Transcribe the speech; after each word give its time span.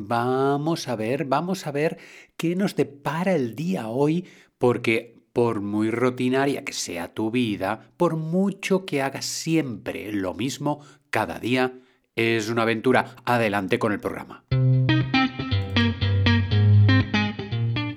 Vamos 0.00 0.86
a 0.86 0.94
ver, 0.94 1.24
vamos 1.24 1.66
a 1.66 1.72
ver 1.72 1.98
qué 2.36 2.54
nos 2.54 2.76
depara 2.76 3.34
el 3.34 3.56
día 3.56 3.88
hoy, 3.88 4.26
porque 4.56 5.16
por 5.32 5.60
muy 5.60 5.90
rutinaria 5.90 6.64
que 6.64 6.72
sea 6.72 7.12
tu 7.12 7.32
vida, 7.32 7.90
por 7.96 8.14
mucho 8.14 8.86
que 8.86 9.02
hagas 9.02 9.24
siempre 9.24 10.12
lo 10.12 10.34
mismo 10.34 10.78
cada 11.10 11.40
día, 11.40 11.80
es 12.14 12.48
una 12.48 12.62
aventura. 12.62 13.16
Adelante 13.24 13.80
con 13.80 13.90
el 13.90 13.98
programa. 13.98 14.44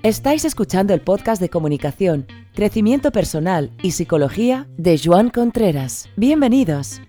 Estáis 0.02 0.44
escuchando 0.44 0.96
el 0.96 1.02
podcast 1.02 1.40
de 1.40 1.50
comunicación, 1.50 2.26
crecimiento 2.56 3.12
personal 3.12 3.78
y 3.84 3.92
psicología 3.92 4.68
de 4.76 5.00
Joan 5.02 5.30
Contreras. 5.30 6.10
Bienvenidos. 6.16 7.00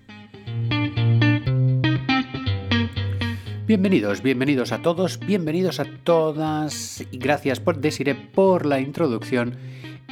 Bienvenidos, 3.65 4.21
bienvenidos 4.21 4.73
a 4.73 4.81
todos, 4.81 5.21
bienvenidos 5.21 5.79
a 5.79 5.85
todas 5.85 7.01
gracias 7.13 7.61
por 7.61 7.77
Desiree 7.77 8.13
por 8.13 8.65
la 8.65 8.81
introducción. 8.81 9.55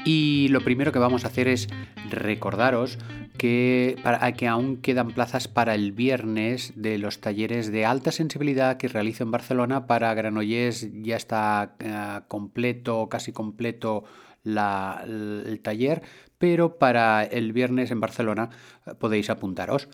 Y 0.06 0.48
lo 0.52 0.62
primero 0.62 0.94
que 0.94 1.00
vamos 1.00 1.26
a 1.26 1.28
hacer 1.28 1.50
es 1.50 1.68
recordaros 2.10 2.98
que, 3.38 3.98
para, 4.04 4.32
que 4.32 4.48
aún 4.48 4.78
quedan 4.78 5.12
plazas 5.12 5.50
para 5.50 5.76
el 5.76 5.92
viernes 5.92 6.72
de 6.78 6.98
los 6.98 7.20
talleres 7.20 7.74
de 7.74 7.86
alta 7.86 8.14
sensibilidad 8.14 8.78
que 8.78 8.88
realizo 8.88 9.26
en 9.26 9.32
Barcelona. 9.32 9.86
Para 9.86 10.14
Granollers 10.14 10.88
ya 11.04 11.18
está 11.18 11.76
uh, 11.84 12.28
completo, 12.30 13.10
casi 13.10 13.34
completo 13.34 14.06
el 14.46 15.60
taller, 15.62 16.04
pero 16.38 16.80
para 16.80 17.26
el 17.26 17.52
viernes 17.52 17.92
en 17.92 18.00
Barcelona 18.00 18.50
uh, 18.86 18.96
podéis 18.96 19.30
apuntaros. 19.30 19.90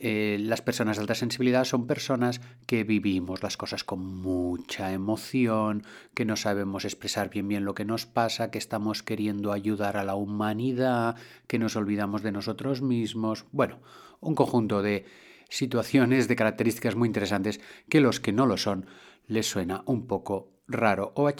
Eh, 0.00 0.38
las 0.40 0.60
personas 0.60 0.96
de 0.96 1.02
alta 1.02 1.14
sensibilidad 1.14 1.64
son 1.64 1.86
personas 1.86 2.40
que 2.66 2.82
vivimos 2.82 3.44
las 3.44 3.56
cosas 3.56 3.84
con 3.84 4.04
mucha 4.04 4.92
emoción, 4.92 5.84
que 6.14 6.24
no 6.24 6.34
sabemos 6.34 6.84
expresar 6.84 7.30
bien 7.30 7.46
bien 7.46 7.64
lo 7.64 7.74
que 7.74 7.84
nos 7.84 8.04
pasa, 8.04 8.50
que 8.50 8.58
estamos 8.58 9.04
queriendo 9.04 9.52
ayudar 9.52 9.96
a 9.96 10.04
la 10.04 10.16
humanidad, 10.16 11.16
que 11.46 11.60
nos 11.60 11.76
olvidamos 11.76 12.22
de 12.22 12.32
nosotros 12.32 12.82
mismos. 12.82 13.46
Bueno, 13.52 13.78
un 14.20 14.34
conjunto 14.34 14.82
de 14.82 15.04
situaciones 15.48 16.26
de 16.26 16.36
características 16.36 16.96
muy 16.96 17.06
interesantes 17.06 17.60
que 17.88 18.00
los 18.00 18.18
que 18.18 18.32
no 18.32 18.46
lo 18.46 18.56
son 18.56 18.86
les 19.28 19.46
suena 19.46 19.82
un 19.86 20.06
poco 20.06 20.50
raro 20.66 21.12
o 21.14 21.28
a. 21.28 21.34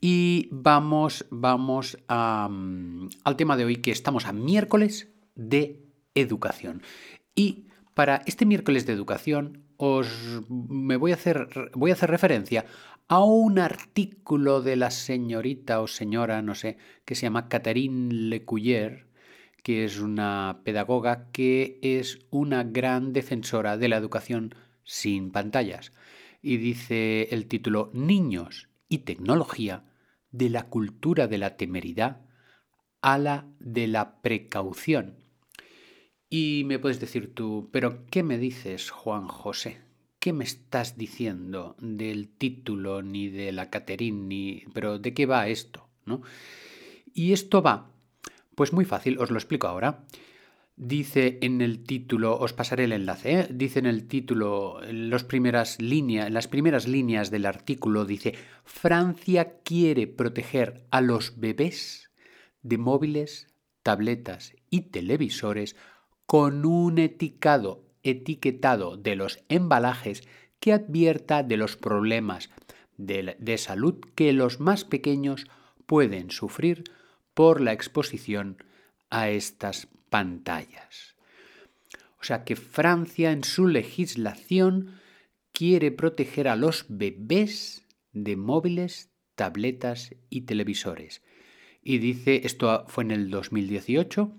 Y 0.00 0.48
vamos, 0.52 1.26
vamos 1.30 1.98
um, 2.08 3.08
al 3.24 3.36
tema 3.36 3.56
de 3.56 3.64
hoy 3.64 3.76
que 3.76 3.90
estamos 3.90 4.26
a 4.26 4.32
miércoles 4.32 5.08
de 5.34 5.82
educación. 6.14 6.82
Y 7.36 7.68
para 7.94 8.22
este 8.26 8.46
miércoles 8.46 8.86
de 8.86 8.94
educación 8.94 9.62
os 9.76 10.08
me 10.48 10.96
voy 10.96 11.12
a 11.12 11.14
hacer 11.14 11.48
voy 11.74 11.90
a 11.90 11.94
hacer 11.94 12.10
referencia 12.10 12.64
a 13.08 13.22
un 13.22 13.58
artículo 13.58 14.62
de 14.62 14.74
la 14.74 14.90
señorita 14.90 15.80
o 15.80 15.86
señora, 15.86 16.42
no 16.42 16.54
sé, 16.54 16.78
que 17.04 17.14
se 17.14 17.22
llama 17.22 17.48
Catherine 17.48 18.12
Lecuyer, 18.12 19.06
que 19.62 19.84
es 19.84 20.00
una 20.00 20.62
pedagoga 20.64 21.30
que 21.30 21.78
es 21.82 22.18
una 22.30 22.64
gran 22.64 23.12
defensora 23.12 23.76
de 23.76 23.88
la 23.88 23.96
educación 23.96 24.54
sin 24.82 25.30
pantallas. 25.30 25.92
Y 26.42 26.56
dice 26.56 27.28
el 27.30 27.46
título 27.46 27.90
Niños 27.92 28.68
y 28.88 28.98
tecnología 28.98 29.84
de 30.30 30.50
la 30.50 30.64
cultura 30.68 31.28
de 31.28 31.38
la 31.38 31.56
temeridad 31.56 32.22
a 33.02 33.18
la 33.18 33.46
de 33.60 33.86
la 33.86 34.20
precaución. 34.22 35.25
Y 36.38 36.64
me 36.64 36.78
puedes 36.78 37.00
decir 37.00 37.34
tú, 37.34 37.70
pero 37.72 38.04
¿qué 38.10 38.22
me 38.22 38.36
dices, 38.36 38.90
Juan 38.90 39.26
José? 39.26 39.80
¿Qué 40.18 40.34
me 40.34 40.44
estás 40.44 40.98
diciendo 40.98 41.76
del 41.80 42.28
título 42.28 43.00
ni 43.00 43.30
de 43.30 43.52
la 43.52 43.70
Caterín 43.70 44.28
ni 44.28 44.64
pero 44.74 44.98
de 44.98 45.14
qué 45.14 45.24
va 45.24 45.48
esto, 45.48 45.88
¿no? 46.04 46.20
Y 47.14 47.32
esto 47.32 47.62
va, 47.62 47.90
pues 48.54 48.74
muy 48.74 48.84
fácil, 48.84 49.18
os 49.18 49.30
lo 49.30 49.38
explico 49.38 49.66
ahora. 49.66 50.04
Dice 50.76 51.38
en 51.40 51.62
el 51.62 51.84
título, 51.84 52.38
os 52.38 52.52
pasaré 52.52 52.84
el 52.84 52.92
enlace, 52.92 53.40
¿eh? 53.40 53.48
dice 53.50 53.78
en 53.78 53.86
el 53.86 54.06
título, 54.06 54.82
en, 54.84 55.08
las 55.08 55.24
primeras 55.24 55.80
líneas, 55.80 56.30
las 56.30 56.48
primeras 56.48 56.86
líneas 56.86 57.30
del 57.30 57.46
artículo, 57.46 58.04
dice, 58.04 58.34
Francia 58.62 59.60
quiere 59.62 60.06
proteger 60.06 60.84
a 60.90 61.00
los 61.00 61.40
bebés 61.40 62.10
de 62.60 62.76
móviles, 62.76 63.54
tabletas 63.82 64.52
y 64.68 64.82
televisores 64.90 65.76
con 66.26 66.64
un 66.64 66.98
etiquetado, 66.98 67.84
etiquetado 68.02 68.96
de 68.96 69.16
los 69.16 69.42
embalajes 69.48 70.22
que 70.60 70.72
advierta 70.72 71.42
de 71.42 71.56
los 71.56 71.76
problemas 71.76 72.50
de, 72.96 73.36
de 73.38 73.58
salud 73.58 74.00
que 74.14 74.32
los 74.32 74.60
más 74.60 74.84
pequeños 74.84 75.46
pueden 75.86 76.30
sufrir 76.30 76.84
por 77.34 77.60
la 77.60 77.72
exposición 77.72 78.58
a 79.10 79.28
estas 79.28 79.88
pantallas. 80.10 81.16
O 82.20 82.24
sea 82.24 82.44
que 82.44 82.56
Francia 82.56 83.30
en 83.30 83.44
su 83.44 83.68
legislación 83.68 84.98
quiere 85.52 85.90
proteger 85.92 86.48
a 86.48 86.56
los 86.56 86.86
bebés 86.88 87.86
de 88.12 88.36
móviles, 88.36 89.10
tabletas 89.34 90.14
y 90.28 90.42
televisores. 90.42 91.22
Y 91.82 91.98
dice, 91.98 92.40
esto 92.44 92.84
fue 92.88 93.04
en 93.04 93.10
el 93.12 93.30
2018, 93.30 94.32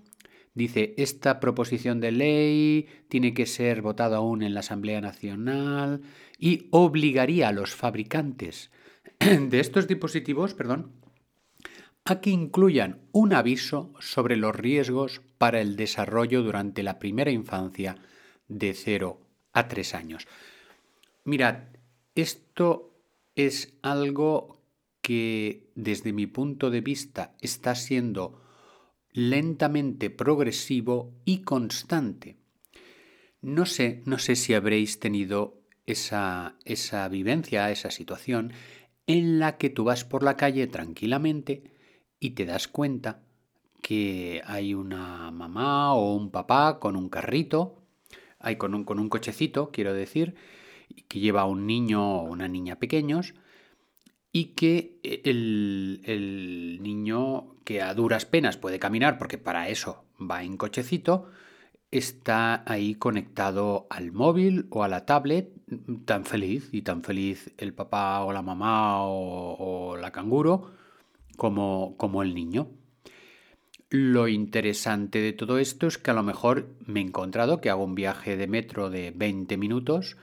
Dice, 0.54 0.94
esta 0.96 1.40
proposición 1.40 2.00
de 2.00 2.12
ley 2.12 2.88
tiene 3.08 3.34
que 3.34 3.46
ser 3.46 3.82
votada 3.82 4.16
aún 4.16 4.42
en 4.42 4.54
la 4.54 4.60
Asamblea 4.60 5.00
Nacional 5.00 6.02
y 6.38 6.68
obligaría 6.70 7.48
a 7.48 7.52
los 7.52 7.74
fabricantes 7.74 8.70
de 9.18 9.60
estos 9.60 9.86
dispositivos, 9.86 10.54
perdón, 10.54 10.92
a 12.04 12.20
que 12.20 12.30
incluyan 12.30 13.02
un 13.12 13.34
aviso 13.34 13.92
sobre 14.00 14.36
los 14.36 14.56
riesgos 14.56 15.20
para 15.36 15.60
el 15.60 15.76
desarrollo 15.76 16.42
durante 16.42 16.82
la 16.82 16.98
primera 16.98 17.30
infancia 17.30 17.96
de 18.48 18.72
0 18.72 19.20
a 19.52 19.68
3 19.68 19.94
años. 19.94 20.26
Mirad, 21.24 21.64
esto 22.14 22.94
es 23.34 23.74
algo 23.82 24.62
que 25.02 25.70
desde 25.74 26.12
mi 26.12 26.26
punto 26.26 26.70
de 26.70 26.80
vista 26.80 27.36
está 27.40 27.74
siendo 27.74 28.42
lentamente 29.18 30.10
progresivo 30.10 31.12
y 31.24 31.38
constante. 31.38 32.36
No 33.42 33.66
sé, 33.66 34.00
no 34.04 34.18
sé 34.18 34.36
si 34.36 34.54
habréis 34.54 35.00
tenido 35.00 35.60
esa, 35.86 36.54
esa 36.64 37.08
vivencia, 37.08 37.72
esa 37.72 37.90
situación 37.90 38.52
en 39.08 39.40
la 39.40 39.56
que 39.56 39.70
tú 39.70 39.82
vas 39.82 40.04
por 40.04 40.22
la 40.22 40.36
calle 40.36 40.68
tranquilamente 40.68 41.64
y 42.20 42.30
te 42.30 42.46
das 42.46 42.68
cuenta 42.68 43.22
que 43.82 44.40
hay 44.46 44.74
una 44.74 45.32
mamá 45.32 45.94
o 45.94 46.14
un 46.14 46.30
papá 46.30 46.78
con 46.78 46.94
un 46.94 47.08
carrito, 47.08 47.82
hay 48.38 48.54
con 48.54 48.72
un, 48.72 48.84
con 48.84 49.00
un 49.00 49.08
cochecito, 49.08 49.72
quiero 49.72 49.94
decir, 49.94 50.36
que 51.08 51.18
lleva 51.18 51.40
a 51.40 51.46
un 51.46 51.66
niño 51.66 52.20
o 52.20 52.22
una 52.22 52.46
niña 52.46 52.76
pequeños, 52.76 53.34
y 54.32 54.54
que 54.54 54.98
el, 55.02 56.00
el, 56.04 56.82
niño 56.82 57.54
que 57.64 57.82
a 57.82 57.94
duras 57.94 58.24
penas 58.26 58.56
puede 58.56 58.78
caminar, 58.78 59.18
porque 59.18 59.38
para 59.38 59.68
eso 59.68 60.04
va 60.18 60.42
en 60.42 60.56
cochecito, 60.56 61.30
está 61.90 62.62
ahí 62.70 62.94
conectado 62.94 63.86
al 63.90 64.12
móvil 64.12 64.66
o 64.70 64.84
a 64.84 64.88
la 64.88 65.06
tablet, 65.06 65.50
tan 66.04 66.24
feliz, 66.24 66.68
y 66.72 66.82
tan 66.82 67.02
feliz 67.02 67.52
el 67.56 67.72
papá 67.72 68.20
o 68.24 68.32
la 68.32 68.42
mamá 68.42 69.02
o, 69.02 69.56
o 69.58 69.96
la 69.96 70.12
canguro 70.12 70.72
como, 71.36 71.96
como 71.96 72.22
el 72.22 72.34
niño. 72.34 72.68
Lo 73.90 74.28
interesante 74.28 75.20
de 75.20 75.32
todo 75.32 75.58
esto 75.58 75.86
es 75.86 75.96
que 75.96 76.10
a 76.10 76.14
lo 76.14 76.22
mejor 76.22 76.68
me 76.84 77.00
he 77.00 77.02
encontrado 77.02 77.62
que 77.62 77.70
hago 77.70 77.84
un 77.84 77.94
viaje 77.94 78.36
de 78.36 78.46
metro 78.46 78.90
de 78.90 79.12
20 79.12 79.56
minutos 79.56 80.18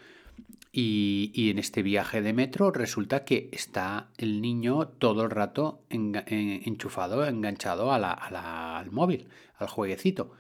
y, 0.78 1.52
en 1.52 1.58
este 1.58 1.84
viaje 1.84 2.22
de 2.22 2.34
metro 2.34 2.70
resulta 2.70 3.24
que 3.24 3.48
está 3.54 4.10
el 4.18 4.42
niño 4.42 4.90
todo 4.90 5.24
el 5.24 5.30
rato 5.30 5.86
enchufado, 5.90 7.26
enganchado 7.26 7.94
al 7.94 8.92
móvil, 8.92 9.30
al 9.56 9.70
jueguecito. 9.70 10.34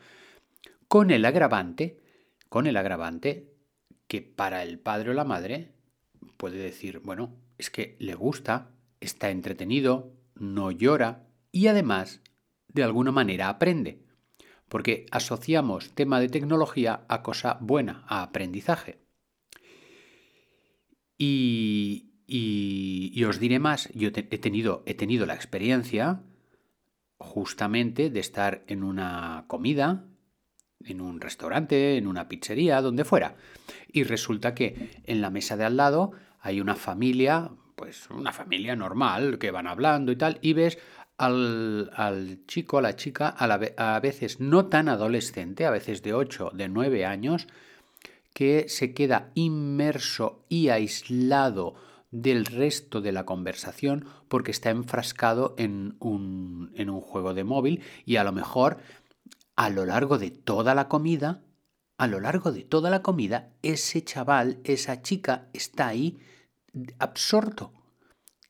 Con 0.89 1.11
el 1.11 1.23
agravante, 1.23 2.01
con 2.49 2.67
el 2.67 2.75
agravante 2.75 3.53
que 4.07 4.21
para 4.21 4.63
el 4.63 4.77
padre 4.77 5.11
o 5.11 5.13
la 5.13 5.23
madre 5.23 5.71
puede 6.35 6.57
decir, 6.57 6.99
bueno, 6.99 7.33
es 7.57 7.69
que 7.69 7.95
le 7.99 8.13
gusta, 8.13 8.71
está 8.99 9.29
entretenido, 9.29 10.11
no 10.35 10.69
llora 10.69 11.29
y 11.53 11.67
además 11.67 12.19
de 12.67 12.83
alguna 12.83 13.13
manera 13.13 13.47
aprende. 13.47 14.03
Porque 14.67 15.05
asociamos 15.11 15.91
tema 15.95 16.19
de 16.19 16.27
tecnología 16.27 17.05
a 17.07 17.23
cosa 17.23 17.57
buena, 17.61 18.03
a 18.07 18.21
aprendizaje. 18.21 19.04
Y, 21.17 22.11
os 23.27 23.39
diré 23.39 23.59
más, 23.59 23.89
yo 23.93 24.09
he, 24.09 24.37
tenido, 24.37 24.83
he 24.85 24.93
tenido 24.93 25.25
la 25.25 25.35
experiencia 25.35 26.21
justamente 27.17 28.09
de 28.09 28.19
estar 28.19 28.63
en 28.67 28.83
una 28.83 29.45
comida, 29.47 30.05
en 30.83 31.01
un 31.01 31.21
restaurante, 31.21 31.97
en 31.97 32.07
una 32.07 32.27
pizzería, 32.27 32.81
donde 32.81 33.05
fuera. 33.05 33.35
Y 33.87 34.03
resulta 34.03 34.53
que 34.53 35.01
en 35.05 35.21
la 35.21 35.29
mesa 35.29 35.57
de 35.57 35.65
al 35.65 35.77
lado 35.77 36.11
hay 36.39 36.61
una 36.61 36.75
familia, 36.75 37.51
pues 37.75 38.09
una 38.09 38.33
familia 38.33 38.75
normal, 38.75 39.39
que 39.39 39.51
van 39.51 39.67
hablando 39.67 40.11
y 40.11 40.15
tal, 40.17 40.37
y 40.41 40.53
ves 40.53 40.77
al, 41.17 42.43
chico, 42.47 42.77
a 42.77 42.81
la 42.81 42.95
chica, 42.95 43.33
a, 43.37 43.95
a 43.95 43.99
veces 43.99 44.39
no 44.39 44.67
tan 44.67 44.89
adolescente, 44.89 45.65
a 45.65 45.71
veces 45.71 46.03
de 46.03 46.13
8, 46.13 46.51
de 46.53 46.67
9 46.67 47.05
años, 47.05 47.47
que 48.35 48.65
se 48.67 48.93
queda 48.93 49.31
inmerso 49.33 50.45
y 50.49 50.67
aislado 50.67 51.75
del 52.11 52.45
resto 52.45 52.99
de 52.99 53.13
la 53.13 53.25
conversación 53.25 54.05
porque 54.27 54.51
está 54.51 54.71
enfrascado 54.71 55.55
en 55.57 55.95
un, 55.99 56.73
en 56.75 56.89
un 56.89 56.99
juego 56.99 57.33
de 57.33 57.45
móvil 57.45 57.81
y 58.05 58.17
a 58.17 58.25
lo 58.25 58.33
mejor 58.33 58.79
a 59.55 59.69
lo 59.69 59.85
largo 59.85 60.17
de 60.17 60.31
toda 60.31 60.75
la 60.75 60.89
comida, 60.89 61.45
a 61.97 62.07
lo 62.07 62.19
largo 62.19 62.51
de 62.51 62.63
toda 62.63 62.89
la 62.89 63.01
comida, 63.01 63.53
ese 63.61 64.03
chaval, 64.03 64.59
esa 64.65 65.01
chica 65.01 65.47
está 65.53 65.87
ahí 65.87 66.19
absorto, 66.99 67.71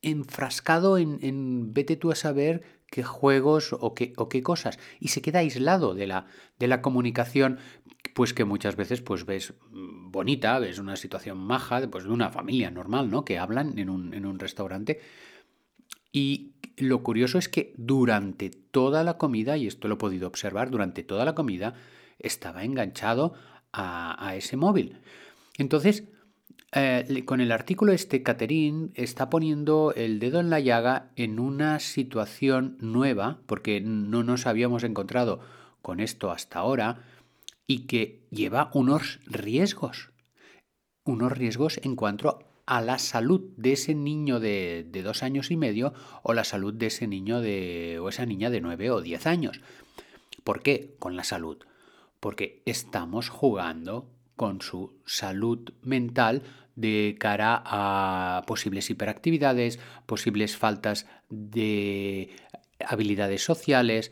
enfrascado 0.02 0.98
en, 0.98 1.20
en 1.22 1.76
vete 1.76 1.96
tú 1.96 2.12
a 2.12 2.16
saber 2.16 2.64
qué 2.88 3.04
juegos 3.04 3.72
o 3.80 3.94
qué, 3.94 4.14
o 4.18 4.30
qué 4.30 4.42
cosas, 4.42 4.80
y 5.00 5.10
se 5.10 5.22
queda 5.22 5.40
aislado 5.40 5.94
de 5.94 6.08
la, 6.08 6.26
de 6.58 6.68
la 6.68 6.82
comunicación, 6.82 7.60
pues 8.16 8.34
que 8.34 8.46
muchas 8.46 8.78
veces 8.78 9.02
pues 9.02 9.26
ves 9.26 9.54
bonita, 9.72 10.58
ves 10.58 10.80
una 10.80 10.96
situación 10.96 11.38
maja, 11.38 11.86
pues 11.92 12.06
de 12.06 12.12
una 12.12 12.30
familia 12.30 12.72
normal, 12.72 13.12
¿no? 13.12 13.26
Que 13.26 13.38
hablan 13.38 13.78
en 13.78 13.90
un, 13.90 14.14
en 14.14 14.26
un 14.26 14.40
restaurante. 14.40 15.02
Y 16.14 16.54
lo 16.78 17.04
curioso 17.04 17.38
es 17.38 17.50
que 17.50 17.74
durante 17.76 18.50
toda 18.50 19.04
la 19.04 19.18
comida, 19.18 19.58
y 19.58 19.68
esto 19.68 19.90
lo 19.90 19.96
he 19.96 19.98
podido 19.98 20.30
observar, 20.30 20.72
durante 20.72 21.04
toda 21.04 21.26
la 21.26 21.36
comida 21.36 21.74
estaba 22.18 22.64
enganchado 22.64 23.34
a, 23.74 24.34
ese 24.38 24.56
móvil. 24.56 25.02
Entonces, 25.58 26.06
eh, 26.72 27.24
con 27.26 27.42
el 27.42 27.52
artículo 27.52 27.92
este, 27.92 28.24
Catherine 28.24 28.92
está 28.94 29.30
poniendo 29.30 29.92
el 29.94 30.20
dedo 30.20 30.40
en 30.40 30.50
la 30.50 30.62
llaga 30.62 31.12
en 31.18 31.38
una 31.38 31.82
situación 31.82 32.78
nueva, 32.80 33.40
porque 33.46 33.82
no 33.82 34.24
nos 34.24 34.48
habíamos 34.48 34.86
encontrado 34.86 35.42
con 35.82 36.00
esto 36.00 36.32
hasta 36.32 36.60
ahora, 36.60 37.04
y 37.68 37.88
que 37.88 38.28
lleva 38.30 38.70
unos 38.74 39.20
riesgos, 39.26 40.12
unos 41.04 41.32
riesgos 41.32 41.80
en 41.84 41.96
cuanto 41.96 42.40
a 42.66 42.82
la 42.82 42.98
salud 42.98 43.52
de 43.58 43.74
ese 43.74 43.94
niño 43.94 44.40
de, 44.40 44.86
de, 44.90 45.04
dos 45.04 45.24
años 45.24 45.52
y 45.52 45.58
medio 45.58 45.94
o 46.24 46.34
la 46.34 46.44
salud 46.44 46.74
de 46.74 46.88
ese 46.88 47.08
niño 47.08 47.42
de, 47.42 48.00
o 48.00 48.10
esa 48.10 48.26
niña 48.26 48.50
de 48.50 48.62
nueve 48.62 48.90
o 48.90 49.02
diez 49.02 49.28
años. 49.28 49.62
¿Por 50.44 50.62
qué? 50.62 50.96
Con 51.00 51.16
la 51.16 51.24
salud. 51.24 51.58
Porque 52.20 52.62
estamos 52.66 53.30
jugando 53.30 54.10
con 54.36 54.62
su 54.62 54.94
salud 55.06 55.74
mental 55.82 56.44
de 56.76 57.16
cara 57.20 57.62
a 57.66 58.44
posibles 58.46 58.90
hiperactividades, 58.90 59.80
posibles 60.06 60.58
faltas 60.58 61.08
de 61.30 62.30
habilidades 62.86 63.44
sociales, 63.44 64.12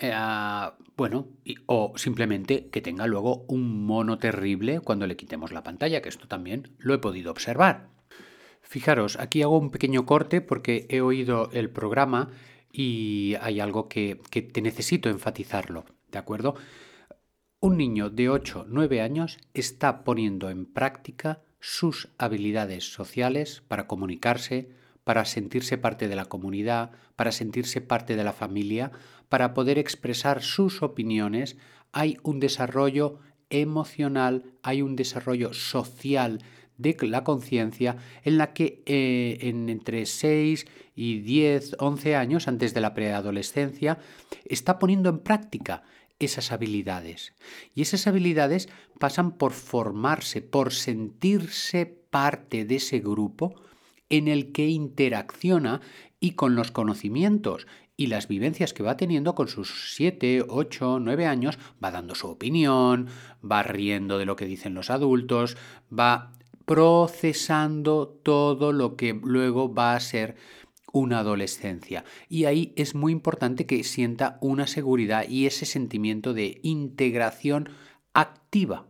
eh, 0.00 0.12
bueno, 0.96 1.28
o 1.66 1.92
simplemente 1.96 2.68
que 2.70 2.80
tenga 2.80 3.06
luego 3.06 3.44
un 3.48 3.84
mono 3.84 4.18
terrible 4.18 4.80
cuando 4.80 5.06
le 5.06 5.16
quitemos 5.16 5.52
la 5.52 5.62
pantalla, 5.62 6.02
que 6.02 6.08
esto 6.08 6.28
también 6.28 6.74
lo 6.78 6.94
he 6.94 6.98
podido 6.98 7.30
observar. 7.30 7.88
Fijaros, 8.62 9.18
aquí 9.18 9.42
hago 9.42 9.58
un 9.58 9.70
pequeño 9.70 10.06
corte 10.06 10.40
porque 10.40 10.86
he 10.88 11.00
oído 11.00 11.50
el 11.52 11.70
programa 11.70 12.30
y 12.72 13.34
hay 13.40 13.60
algo 13.60 13.88
que, 13.88 14.20
que 14.30 14.42
te 14.42 14.62
necesito 14.62 15.08
enfatizarlo, 15.08 15.84
¿de 16.10 16.18
acuerdo? 16.18 16.54
Un 17.58 17.76
niño 17.76 18.10
de 18.10 18.30
8-9 18.30 19.02
años 19.02 19.38
está 19.54 20.04
poniendo 20.04 20.50
en 20.50 20.66
práctica 20.66 21.42
sus 21.60 22.08
habilidades 22.16 22.92
sociales 22.92 23.62
para 23.68 23.86
comunicarse, 23.86 24.70
para 25.10 25.24
sentirse 25.24 25.76
parte 25.76 26.06
de 26.06 26.14
la 26.14 26.26
comunidad, 26.26 26.92
para 27.16 27.32
sentirse 27.32 27.80
parte 27.80 28.14
de 28.14 28.22
la 28.22 28.32
familia, 28.32 28.92
para 29.28 29.54
poder 29.54 29.76
expresar 29.76 30.40
sus 30.40 30.84
opiniones, 30.84 31.56
hay 31.90 32.16
un 32.22 32.38
desarrollo 32.38 33.18
emocional, 33.48 34.44
hay 34.62 34.82
un 34.82 34.94
desarrollo 34.94 35.52
social 35.52 36.44
de 36.78 36.96
la 37.08 37.24
conciencia 37.24 37.96
en 38.22 38.38
la 38.38 38.52
que 38.52 38.84
eh, 38.86 39.38
en 39.40 39.68
entre 39.68 40.06
6 40.06 40.68
y 40.94 41.18
10, 41.22 41.78
11 41.80 42.14
años 42.14 42.46
antes 42.46 42.72
de 42.72 42.80
la 42.80 42.94
preadolescencia 42.94 43.98
está 44.44 44.78
poniendo 44.78 45.08
en 45.08 45.18
práctica 45.18 45.82
esas 46.20 46.52
habilidades. 46.52 47.32
Y 47.74 47.82
esas 47.82 48.06
habilidades 48.06 48.68
pasan 49.00 49.32
por 49.32 49.54
formarse, 49.54 50.40
por 50.40 50.72
sentirse 50.72 51.84
parte 51.86 52.64
de 52.64 52.76
ese 52.76 53.00
grupo 53.00 53.56
en 54.10 54.28
el 54.28 54.52
que 54.52 54.68
interacciona 54.68 55.80
y 56.20 56.32
con 56.32 56.54
los 56.54 56.70
conocimientos 56.70 57.66
y 57.96 58.06
las 58.06 58.28
vivencias 58.28 58.72
que 58.72 58.82
va 58.82 58.96
teniendo 58.96 59.34
con 59.34 59.48
sus 59.48 59.94
7, 59.94 60.44
8, 60.48 61.00
9 61.00 61.26
años, 61.26 61.58
va 61.82 61.90
dando 61.90 62.14
su 62.14 62.28
opinión, 62.28 63.08
va 63.44 63.62
riendo 63.62 64.18
de 64.18 64.24
lo 64.24 64.36
que 64.36 64.46
dicen 64.46 64.74
los 64.74 64.88
adultos, 64.88 65.56
va 65.92 66.32
procesando 66.64 68.08
todo 68.08 68.72
lo 68.72 68.96
que 68.96 69.12
luego 69.12 69.74
va 69.74 69.94
a 69.94 70.00
ser 70.00 70.36
una 70.92 71.18
adolescencia. 71.18 72.04
Y 72.28 72.46
ahí 72.46 72.72
es 72.76 72.94
muy 72.94 73.12
importante 73.12 73.66
que 73.66 73.84
sienta 73.84 74.38
una 74.40 74.66
seguridad 74.66 75.28
y 75.28 75.46
ese 75.46 75.66
sentimiento 75.66 76.32
de 76.32 76.58
integración 76.62 77.68
activa. 78.14 78.86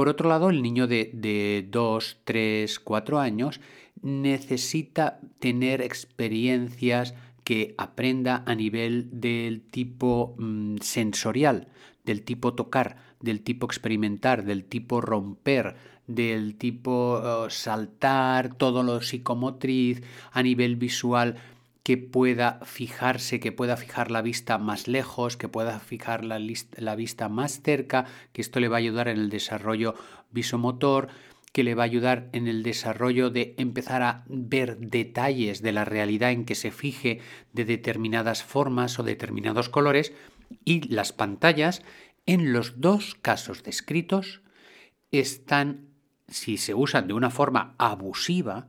Por 0.00 0.08
otro 0.08 0.30
lado, 0.30 0.48
el 0.48 0.62
niño 0.62 0.86
de, 0.86 1.10
de 1.12 1.68
2, 1.68 2.20
3, 2.24 2.80
4 2.80 3.20
años 3.20 3.60
necesita 4.00 5.20
tener 5.40 5.82
experiencias 5.82 7.14
que 7.44 7.74
aprenda 7.76 8.42
a 8.46 8.54
nivel 8.54 9.10
del 9.20 9.60
tipo 9.60 10.34
mm, 10.38 10.78
sensorial, 10.78 11.68
del 12.06 12.22
tipo 12.22 12.54
tocar, 12.54 12.96
del 13.20 13.42
tipo 13.42 13.66
experimentar, 13.66 14.44
del 14.46 14.64
tipo 14.64 15.02
romper, 15.02 15.76
del 16.06 16.56
tipo 16.56 17.20
oh, 17.22 17.50
saltar, 17.50 18.54
todo 18.54 18.82
lo 18.82 19.00
psicomotriz, 19.02 20.02
a 20.32 20.42
nivel 20.42 20.76
visual, 20.76 21.36
que 21.82 21.96
pueda 21.96 22.60
fijarse, 22.64 23.40
que 23.40 23.52
pueda 23.52 23.76
fijar 23.76 24.10
la 24.10 24.22
vista 24.22 24.58
más 24.58 24.88
lejos, 24.88 25.36
que 25.36 25.48
pueda 25.48 25.80
fijar 25.80 26.24
la, 26.24 26.40
la 26.76 26.94
vista 26.94 27.28
más 27.28 27.62
cerca, 27.62 28.06
que 28.32 28.42
esto 28.42 28.60
le 28.60 28.68
va 28.68 28.76
a 28.76 28.78
ayudar 28.78 29.08
en 29.08 29.18
el 29.18 29.30
desarrollo 29.30 29.94
visomotor, 30.30 31.08
que 31.52 31.64
le 31.64 31.74
va 31.74 31.82
a 31.82 31.86
ayudar 31.86 32.28
en 32.32 32.46
el 32.46 32.62
desarrollo 32.62 33.30
de 33.30 33.54
empezar 33.58 34.02
a 34.02 34.24
ver 34.28 34.78
detalles 34.78 35.62
de 35.62 35.72
la 35.72 35.84
realidad 35.84 36.30
en 36.30 36.44
que 36.44 36.54
se 36.54 36.70
fije 36.70 37.20
de 37.52 37.64
determinadas 37.64 38.44
formas 38.44 38.98
o 38.98 39.02
determinados 39.02 39.68
colores 39.68 40.12
y 40.64 40.86
las 40.88 41.12
pantallas 41.12 41.82
en 42.26 42.52
los 42.52 42.80
dos 42.80 43.16
casos 43.20 43.62
descritos 43.64 44.42
están 45.10 45.88
si 46.28 46.56
se 46.56 46.74
usan 46.74 47.08
de 47.08 47.14
una 47.14 47.30
forma 47.30 47.74
abusiva, 47.78 48.68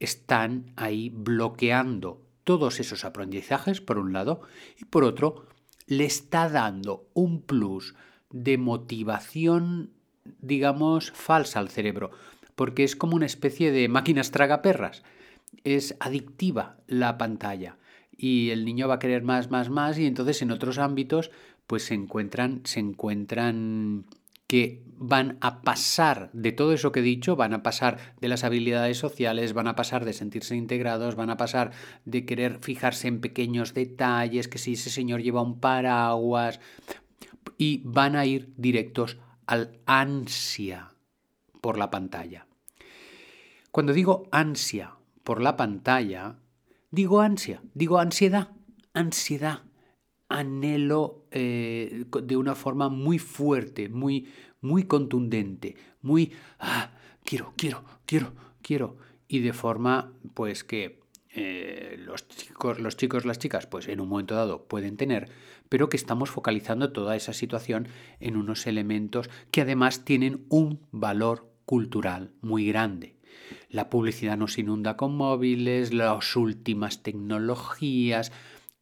están 0.00 0.72
ahí 0.76 1.10
bloqueando 1.10 2.27
todos 2.48 2.80
esos 2.80 3.04
aprendizajes, 3.04 3.82
por 3.82 3.98
un 3.98 4.14
lado, 4.14 4.40
y 4.80 4.86
por 4.86 5.04
otro, 5.04 5.44
le 5.86 6.06
está 6.06 6.48
dando 6.48 7.06
un 7.12 7.42
plus 7.42 7.94
de 8.30 8.56
motivación, 8.56 9.90
digamos, 10.40 11.10
falsa 11.10 11.58
al 11.58 11.68
cerebro, 11.68 12.10
porque 12.54 12.84
es 12.84 12.96
como 12.96 13.16
una 13.16 13.26
especie 13.26 13.70
de 13.70 13.90
máquinas 13.90 14.30
tragaperras. 14.30 15.02
Es 15.62 15.94
adictiva 16.00 16.78
la 16.86 17.18
pantalla 17.18 17.76
y 18.16 18.48
el 18.48 18.64
niño 18.64 18.88
va 18.88 18.94
a 18.94 18.98
querer 18.98 19.22
más, 19.22 19.50
más, 19.50 19.68
más 19.68 19.98
y 19.98 20.06
entonces 20.06 20.40
en 20.40 20.50
otros 20.50 20.78
ámbitos 20.78 21.30
pues 21.66 21.82
se 21.82 21.92
encuentran, 21.92 22.62
se 22.64 22.80
encuentran 22.80 24.06
que 24.48 24.82
van 24.98 25.38
a 25.40 25.62
pasar 25.62 26.30
de 26.32 26.50
todo 26.50 26.72
eso 26.72 26.90
que 26.90 27.00
he 27.00 27.04
dicho, 27.04 27.36
van 27.36 27.54
a 27.54 27.62
pasar 27.62 27.98
de 28.20 28.28
las 28.28 28.42
habilidades 28.42 28.98
sociales, 28.98 29.52
van 29.52 29.68
a 29.68 29.76
pasar 29.76 30.04
de 30.04 30.12
sentirse 30.12 30.56
integrados, 30.56 31.14
van 31.14 31.30
a 31.30 31.36
pasar 31.36 31.70
de 32.04 32.26
querer 32.26 32.58
fijarse 32.60 33.06
en 33.06 33.20
pequeños 33.20 33.74
detalles, 33.74 34.48
que 34.48 34.58
si 34.58 34.72
ese 34.72 34.90
señor 34.90 35.22
lleva 35.22 35.42
un 35.42 35.60
paraguas, 35.60 36.58
y 37.56 37.82
van 37.84 38.16
a 38.16 38.26
ir 38.26 38.52
directos 38.56 39.18
al 39.46 39.78
ansia 39.86 40.94
por 41.60 41.78
la 41.78 41.90
pantalla. 41.90 42.46
Cuando 43.70 43.92
digo 43.92 44.28
ansia 44.32 44.96
por 45.22 45.40
la 45.40 45.56
pantalla, 45.56 46.38
digo 46.90 47.20
ansia, 47.20 47.60
digo 47.74 47.98
ansiedad, 47.98 48.48
ansiedad 48.94 49.67
anhelo 50.28 51.26
eh, 51.30 52.04
de 52.22 52.36
una 52.36 52.54
forma 52.54 52.88
muy 52.88 53.18
fuerte, 53.18 53.88
muy, 53.88 54.28
muy 54.60 54.84
contundente, 54.84 55.76
muy, 56.02 56.32
ah, 56.58 56.92
quiero, 57.24 57.54
quiero, 57.56 57.84
quiero, 58.04 58.32
quiero, 58.62 58.96
y 59.26 59.40
de 59.40 59.52
forma 59.52 60.12
pues 60.34 60.64
que 60.64 61.00
eh, 61.34 61.96
los 61.98 62.26
chicos, 62.28 62.80
los 62.80 62.96
chicos, 62.96 63.24
las 63.24 63.38
chicas, 63.38 63.66
pues 63.66 63.88
en 63.88 64.00
un 64.00 64.08
momento 64.08 64.34
dado 64.34 64.66
pueden 64.66 64.96
tener, 64.96 65.30
pero 65.68 65.88
que 65.88 65.96
estamos 65.96 66.30
focalizando 66.30 66.92
toda 66.92 67.16
esa 67.16 67.32
situación 67.32 67.88
en 68.20 68.36
unos 68.36 68.66
elementos 68.66 69.30
que 69.50 69.60
además 69.60 70.04
tienen 70.04 70.46
un 70.48 70.80
valor 70.90 71.52
cultural 71.64 72.32
muy 72.40 72.66
grande. 72.66 73.16
La 73.68 73.90
publicidad 73.90 74.38
nos 74.38 74.58
inunda 74.58 74.96
con 74.96 75.14
móviles, 75.14 75.92
las 75.92 76.34
últimas 76.36 77.02
tecnologías, 77.02 78.32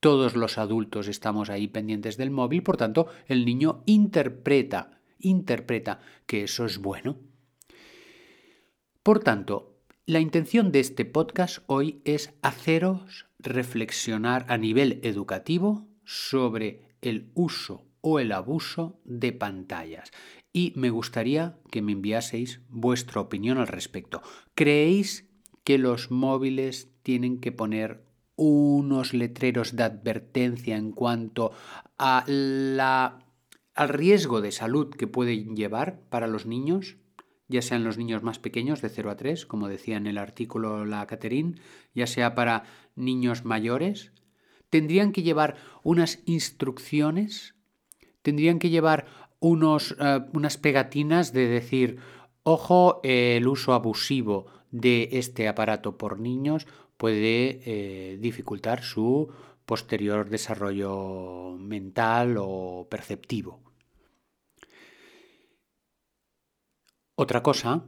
todos 0.00 0.36
los 0.36 0.58
adultos 0.58 1.08
estamos 1.08 1.50
ahí 1.50 1.68
pendientes 1.68 2.16
del 2.16 2.30
móvil, 2.30 2.62
por 2.62 2.76
tanto, 2.76 3.06
el 3.26 3.44
niño 3.44 3.82
interpreta, 3.86 5.00
interpreta 5.18 6.00
que 6.26 6.44
eso 6.44 6.64
es 6.64 6.78
bueno. 6.78 7.18
Por 9.02 9.20
tanto, 9.20 9.76
la 10.04 10.20
intención 10.20 10.72
de 10.72 10.80
este 10.80 11.04
podcast 11.04 11.58
hoy 11.66 12.00
es 12.04 12.34
haceros 12.42 13.26
reflexionar 13.38 14.46
a 14.48 14.58
nivel 14.58 15.00
educativo 15.02 15.88
sobre 16.04 16.96
el 17.02 17.30
uso 17.34 17.86
o 18.00 18.20
el 18.20 18.32
abuso 18.32 19.00
de 19.04 19.32
pantallas. 19.32 20.12
Y 20.52 20.72
me 20.76 20.90
gustaría 20.90 21.58
que 21.70 21.82
me 21.82 21.92
enviaseis 21.92 22.60
vuestra 22.68 23.20
opinión 23.20 23.58
al 23.58 23.66
respecto. 23.66 24.22
¿Creéis 24.54 25.28
que 25.64 25.78
los 25.78 26.12
móviles 26.12 26.88
tienen 27.02 27.40
que 27.40 27.50
poner 27.50 28.05
unos 28.36 29.14
letreros 29.14 29.76
de 29.76 29.82
advertencia 29.82 30.76
en 30.76 30.92
cuanto 30.92 31.52
a 31.98 32.24
la, 32.26 33.18
al 33.74 33.88
riesgo 33.88 34.40
de 34.40 34.52
salud 34.52 34.90
que 34.90 35.06
pueden 35.06 35.56
llevar 35.56 36.00
para 36.08 36.26
los 36.26 36.46
niños? 36.46 36.96
ya 37.48 37.62
sean 37.62 37.84
los 37.84 37.96
niños 37.96 38.24
más 38.24 38.40
pequeños 38.40 38.82
de 38.82 38.88
0 38.88 39.08
a 39.08 39.16
3, 39.16 39.46
como 39.46 39.68
decía 39.68 39.96
en 39.96 40.08
el 40.08 40.18
artículo 40.18 40.84
la 40.84 41.06
Caterine, 41.06 41.54
ya 41.94 42.08
sea 42.08 42.34
para 42.34 42.64
niños 42.96 43.44
mayores, 43.44 44.10
tendrían 44.68 45.12
que 45.12 45.22
llevar 45.22 45.54
unas 45.84 46.18
instrucciones 46.26 47.54
tendrían 48.26 48.58
que 48.58 48.70
llevar 48.70 49.06
unos, 49.38 49.94
eh, 50.00 50.20
unas 50.32 50.58
pegatinas 50.58 51.32
de 51.32 51.46
decir, 51.46 51.98
ojo, 52.42 52.98
el 53.04 53.46
uso 53.46 53.72
abusivo 53.72 54.46
de 54.72 55.10
este 55.12 55.46
aparato 55.46 55.96
por 55.96 56.18
niños 56.18 56.66
puede 56.96 57.60
eh, 57.64 58.16
dificultar 58.18 58.82
su 58.82 59.32
posterior 59.64 60.28
desarrollo 60.28 61.56
mental 61.58 62.36
o 62.38 62.86
perceptivo. 62.88 63.60
Otra 67.16 67.42
cosa 67.42 67.84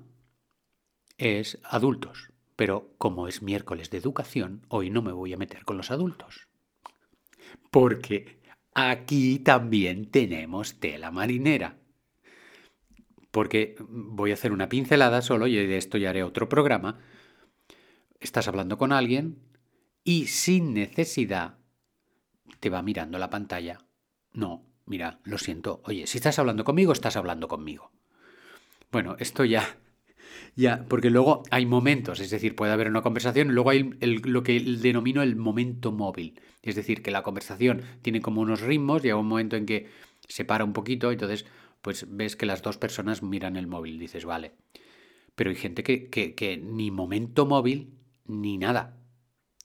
es 1.18 1.58
adultos, 1.62 2.32
pero 2.56 2.94
como 2.98 3.28
es 3.28 3.42
miércoles 3.42 3.90
de 3.90 3.98
educación, 3.98 4.64
hoy 4.68 4.90
no 4.90 5.02
me 5.02 5.12
voy 5.12 5.32
a 5.34 5.36
meter 5.36 5.64
con 5.64 5.76
los 5.76 5.90
adultos. 5.90 6.48
Porque 7.70 8.40
aquí 8.74 9.38
también 9.38 10.10
tenemos 10.10 10.80
tela 10.80 11.10
marinera. 11.10 11.76
Porque 13.30 13.76
voy 13.80 14.30
a 14.30 14.34
hacer 14.34 14.52
una 14.52 14.68
pincelada 14.68 15.20
solo 15.20 15.46
y 15.46 15.54
de 15.54 15.76
esto 15.76 15.98
ya 15.98 16.10
haré 16.10 16.22
otro 16.22 16.48
programa. 16.48 16.98
Estás 18.20 18.48
hablando 18.48 18.78
con 18.78 18.92
alguien 18.92 19.38
y 20.04 20.26
sin 20.26 20.74
necesidad 20.74 21.58
te 22.60 22.70
va 22.70 22.82
mirando 22.82 23.18
la 23.18 23.30
pantalla. 23.30 23.78
No, 24.32 24.64
mira, 24.86 25.20
lo 25.24 25.38
siento. 25.38 25.82
Oye, 25.84 26.06
si 26.06 26.18
estás 26.18 26.38
hablando 26.38 26.64
conmigo, 26.64 26.92
estás 26.92 27.16
hablando 27.16 27.48
conmigo. 27.48 27.92
Bueno, 28.90 29.16
esto 29.18 29.44
ya 29.44 29.78
ya, 30.56 30.84
porque 30.88 31.10
luego 31.10 31.42
hay 31.50 31.66
momentos, 31.66 32.20
es 32.20 32.30
decir, 32.30 32.56
puede 32.56 32.72
haber 32.72 32.88
una 32.88 33.02
conversación, 33.02 33.54
luego 33.54 33.70
hay 33.70 33.90
lo 34.00 34.42
que 34.42 34.60
denomino 34.60 35.22
el 35.22 35.36
momento 35.36 35.92
móvil. 35.92 36.40
Es 36.62 36.74
decir, 36.74 37.02
que 37.02 37.10
la 37.10 37.22
conversación 37.22 37.82
tiene 38.02 38.20
como 38.20 38.40
unos 38.40 38.60
ritmos, 38.60 39.02
llega 39.02 39.16
un 39.16 39.28
momento 39.28 39.56
en 39.56 39.66
que 39.66 39.88
se 40.26 40.44
para 40.44 40.64
un 40.64 40.72
poquito, 40.72 41.10
entonces 41.12 41.46
pues 41.82 42.06
ves 42.08 42.34
que 42.34 42.46
las 42.46 42.62
dos 42.62 42.76
personas 42.76 43.22
miran 43.22 43.56
el 43.56 43.66
móvil, 43.66 43.98
dices, 43.98 44.24
vale. 44.24 44.52
Pero 45.34 45.50
hay 45.50 45.56
gente 45.56 45.84
que, 45.84 46.08
que 46.08 46.56
ni 46.56 46.90
momento 46.90 47.46
móvil 47.46 47.97
ni 48.28 48.58
nada, 48.58 48.96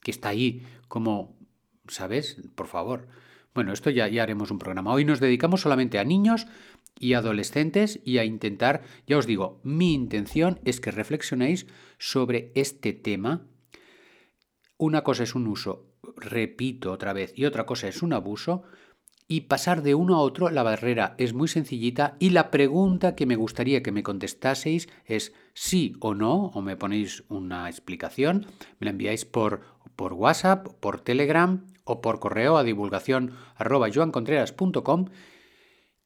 que 0.02 0.12
está 0.12 0.30
ahí 0.30 0.66
como, 0.88 1.38
¿sabes? 1.88 2.38
Por 2.56 2.68
favor. 2.68 3.08
Bueno, 3.54 3.72
esto 3.72 3.92
ya, 3.92 4.08
ya 4.08 4.24
haremos 4.24 4.50
un 4.50 4.58
programa. 4.58 4.92
Hoy 4.92 5.06
nos 5.06 5.20
dedicamos 5.20 5.62
solamente 5.62 6.00
a 6.00 6.04
niños 6.04 6.48
y 7.00 7.14
adolescentes 7.14 8.00
y 8.04 8.18
a 8.18 8.26
intentar, 8.26 8.82
ya 9.06 9.18
os 9.18 9.28
digo, 9.28 9.62
mi 9.64 9.94
intención 9.94 10.60
es 10.66 10.80
que 10.80 10.92
reflexionéis 10.92 11.68
sobre 12.00 12.52
este 12.56 12.94
tema. 12.94 13.46
Una 14.78 15.04
cosa 15.04 15.24
es 15.24 15.36
un 15.36 15.48
uso, 15.48 15.94
repito 16.18 16.92
otra 16.92 17.14
vez, 17.14 17.34
y 17.36 17.46
otra 17.46 17.66
cosa 17.66 17.88
es 17.88 18.02
un 18.02 18.14
abuso. 18.14 18.64
Y 19.28 19.42
pasar 19.42 19.82
de 19.82 19.96
uno 19.96 20.16
a 20.16 20.20
otro, 20.20 20.50
la 20.50 20.64
barrera 20.64 21.16
es 21.18 21.34
muy 21.34 21.48
sencillita 21.48 22.16
y 22.20 22.32
la 22.32 22.52
pregunta 22.52 23.16
que 23.16 23.26
me 23.26 23.36
gustaría 23.36 23.82
que 23.82 23.92
me 23.92 24.04
contestaseis 24.04 24.90
es 25.06 25.34
sí 25.54 25.96
o 26.00 26.14
no, 26.14 26.48
o 26.48 26.62
me 26.62 26.76
ponéis 26.76 27.24
una 27.30 27.70
explicación, 27.70 28.46
me 28.80 28.86
la 28.86 28.92
enviáis 28.92 29.26
por, 29.26 29.62
por 29.96 30.14
WhatsApp, 30.14 30.68
por 30.80 31.02
Telegram 31.02 31.66
o 31.84 32.02
por 32.02 32.20
correo 32.20 32.58
a 32.58 32.64
divulgación 32.64 33.34
joancontreras.com 33.58 35.06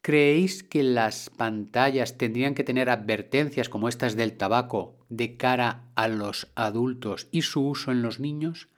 ¿Creéis 0.07 0.63
que 0.63 0.83
las 0.83 1.29
pantallas 1.29 2.17
tendrían 2.17 2.55
que 2.55 2.63
tener 2.63 2.89
advertencias 2.89 3.67
como 3.67 3.89
estas 3.89 4.15
del 4.15 4.37
tabaco 4.37 5.05
de 5.09 5.35
cara 5.35 5.91
a 5.95 6.07
los 6.07 6.47
adultos 6.55 7.27
y 7.31 7.41
su 7.41 7.67
uso 7.67 7.91
en 7.91 8.01
los 8.01 8.19
niños? 8.19 8.69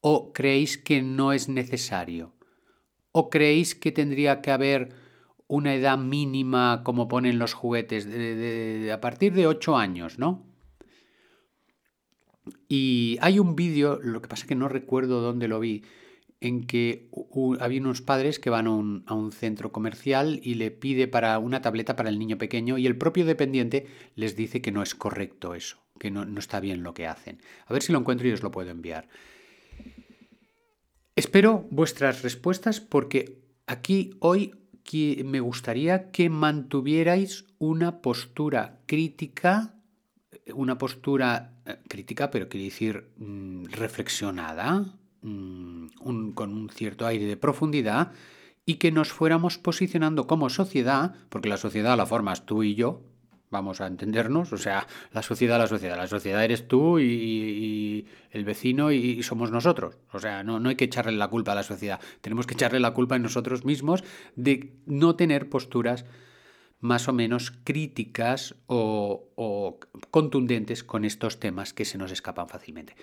¿O 0.00 0.32
creéis 0.32 0.78
que 0.78 1.02
no 1.02 1.34
es 1.34 1.50
necesario? 1.50 2.32
¿O 3.12 3.30
creéis 3.30 3.74
que 3.74 3.92
tendría 3.92 4.40
que 4.40 4.50
haber 4.50 4.94
una 5.46 5.74
edad 5.74 5.98
mínima 5.98 6.82
como 6.82 7.08
ponen 7.08 7.38
los 7.38 7.52
juguetes 7.52 8.08
a 8.90 9.00
partir 9.00 9.34
de 9.34 9.46
8 9.46 9.76
años, 9.76 10.18
¿no? 10.18 10.46
Y 12.68 13.18
hay 13.20 13.38
un 13.38 13.54
vídeo, 13.54 14.00
lo 14.02 14.22
que 14.22 14.28
pasa 14.28 14.44
es 14.44 14.48
que 14.48 14.54
no 14.54 14.68
recuerdo 14.68 15.20
dónde 15.20 15.48
lo 15.48 15.60
vi, 15.60 15.84
en 16.40 16.66
que 16.66 17.08
había 17.60 17.80
unos 17.80 18.00
padres 18.00 18.38
que 18.38 18.50
van 18.50 18.66
a 18.66 18.70
un, 18.72 19.32
centro 19.32 19.72
comercial 19.72 20.40
y 20.42 20.54
le 20.54 20.70
pide 20.70 21.06
para 21.06 21.38
una 21.38 21.60
tableta 21.60 21.94
para 21.96 22.08
el 22.08 22.18
niño 22.18 22.38
pequeño 22.38 22.78
y 22.78 22.86
el 22.86 22.96
propio 22.96 23.24
dependiente 23.24 23.86
les 24.16 24.34
dice 24.34 24.60
que 24.60 24.72
no 24.72 24.82
es 24.82 24.94
correcto 24.94 25.54
eso, 25.54 25.78
que 26.00 26.10
no, 26.10 26.24
no 26.24 26.40
está 26.40 26.58
bien 26.60 26.82
lo 26.82 26.94
que 26.94 27.06
hacen. 27.06 27.40
A 27.66 27.72
ver 27.72 27.82
si 27.82 27.92
lo 27.92 27.98
encuentro 27.98 28.26
y 28.26 28.32
os 28.32 28.42
lo 28.42 28.50
puedo 28.50 28.70
enviar. 28.70 29.06
Espero 31.16 31.66
vuestras 31.70 32.22
respuestas 32.22 32.80
porque 32.80 33.38
aquí 33.66 34.10
hoy 34.20 34.54
me 35.24 35.40
gustaría 35.40 36.10
que 36.10 36.28
mantuvierais 36.28 37.46
una 37.58 38.02
postura 38.02 38.80
crítica, 38.86 39.74
una 40.54 40.76
postura 40.76 41.54
eh, 41.64 41.78
crítica, 41.88 42.30
pero 42.30 42.48
quiere 42.48 42.64
decir 42.64 43.10
mm, 43.16 43.66
reflexionada, 43.66 44.98
Mm, 45.22 46.32
con 46.32 46.52
un 46.52 46.68
cierto 46.68 47.06
aire 47.06 47.26
de 47.26 47.36
profundidad 47.36 48.10
y 48.66 48.74
que 48.74 48.90
nos 48.90 49.12
fuéramos 49.12 49.56
posicionando 49.56 50.26
como 50.26 50.50
sociedad, 50.50 51.14
porque 51.28 51.48
la 51.48 51.56
sociedad 51.58 51.96
la 51.96 52.06
formas 52.06 52.44
tú 52.44 52.64
y 52.64 52.74
yo, 52.74 53.02
vamos 53.52 53.80
a 53.80 53.86
entendernos, 53.86 54.52
o 54.52 54.58
sea, 54.58 54.88
la 55.12 55.22
sociedad, 55.22 55.58
la 55.58 55.68
sociedad, 55.68 55.96
la 55.96 56.08
sociedad 56.08 56.42
eres 56.42 56.66
tú 56.66 56.98
y, 56.98 58.08
el 58.32 58.44
vecino 58.44 58.90
y, 58.90 59.22
somos 59.22 59.52
nosotros, 59.52 59.98
o 60.10 60.18
sea, 60.18 60.42
no, 60.42 60.58
no 60.58 60.70
hay 60.70 60.74
que 60.76 60.86
echarle 60.86 61.12
la 61.12 61.28
culpa 61.28 61.52
a 61.52 61.54
la 61.54 61.62
sociedad, 61.62 62.00
tenemos 62.22 62.46
que 62.46 62.54
echarle 62.54 62.80
la 62.80 62.92
culpa 62.94 63.14
a 63.14 63.18
nosotros 63.20 63.64
mismos 63.64 64.02
de 64.34 64.72
no 64.86 65.14
tener 65.14 65.48
posturas 65.48 66.04
más 66.80 67.06
o 67.06 67.12
menos 67.12 67.52
críticas 67.62 68.56
o 68.66 69.78
contundentes 70.10 70.82
con 70.82 71.04
estos 71.04 71.38
temas 71.38 71.72
que 71.72 71.84
se 71.84 71.98
nos 71.98 72.10
escapan 72.10 72.48
fácilmente. 72.48 72.96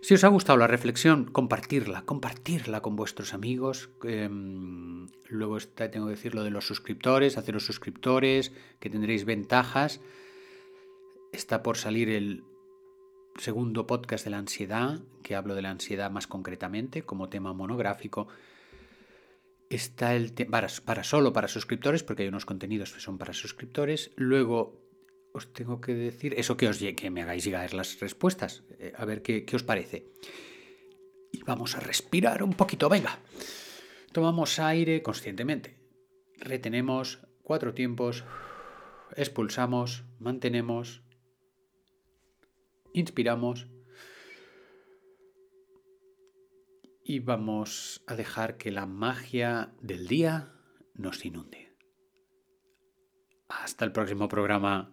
Si 0.00 0.14
os 0.14 0.24
ha 0.24 0.28
gustado 0.28 0.58
la 0.58 0.66
reflexión, 0.66 1.26
compartirla, 1.26 2.02
compartirla 2.02 2.80
con 2.80 2.96
vuestros 2.96 3.34
amigos. 3.34 3.90
Em, 4.02 5.06
luego 5.28 5.56
está, 5.56 5.90
tengo 5.90 6.06
que 6.06 6.12
decir 6.12 6.34
lo 6.34 6.44
de 6.44 6.50
los 6.50 6.66
suscriptores, 6.66 7.38
haceros 7.38 7.64
suscriptores, 7.66 8.52
que 8.80 8.90
tendréis 8.90 9.24
ventajas. 9.24 10.00
Está 11.32 11.62
por 11.62 11.76
salir 11.76 12.08
el 12.10 12.42
segundo 13.36 13.86
podcast 13.86 14.24
de 14.24 14.30
la 14.30 14.38
ansiedad, 14.38 15.00
que 15.22 15.36
hablo 15.36 15.54
de 15.54 15.62
la 15.62 15.70
ansiedad 15.70 16.10
más 16.10 16.26
concretamente 16.26 17.02
como 17.02 17.28
tema 17.28 17.52
monográfico. 17.52 18.28
Está 19.70 20.14
el 20.14 20.32
para, 20.32 20.68
para 20.84 21.04
solo 21.04 21.32
para 21.32 21.48
suscriptores, 21.48 22.02
porque 22.02 22.24
hay 22.24 22.28
unos 22.28 22.44
contenidos 22.44 22.92
que 22.92 23.00
son 23.00 23.18
para 23.18 23.32
suscriptores. 23.32 24.10
Luego 24.16 24.81
os 25.32 25.52
tengo 25.52 25.80
que 25.80 25.94
decir 25.94 26.34
eso 26.36 26.56
que 26.56 26.68
os 26.68 26.78
que 26.78 27.10
me 27.10 27.22
hagáis 27.22 27.44
llegar 27.44 27.72
las 27.74 28.00
respuestas, 28.00 28.64
eh, 28.78 28.92
a 28.96 29.04
ver 29.04 29.22
qué, 29.22 29.44
qué 29.44 29.56
os 29.56 29.62
parece. 29.62 30.12
Y 31.32 31.42
vamos 31.44 31.76
a 31.76 31.80
respirar 31.80 32.42
un 32.42 32.52
poquito, 32.52 32.88
venga. 32.88 33.18
Tomamos 34.12 34.58
aire 34.58 35.02
conscientemente. 35.02 35.78
Retenemos 36.38 37.26
cuatro 37.42 37.72
tiempos. 37.72 38.24
Expulsamos, 39.16 40.04
mantenemos. 40.18 41.02
Inspiramos. 42.92 43.68
Y 47.04 47.20
vamos 47.20 48.02
a 48.06 48.14
dejar 48.14 48.58
que 48.58 48.70
la 48.70 48.86
magia 48.86 49.72
del 49.80 50.06
día 50.06 50.52
nos 50.94 51.24
inunde. 51.24 51.74
Hasta 53.48 53.84
el 53.84 53.92
próximo 53.92 54.28
programa. 54.28 54.91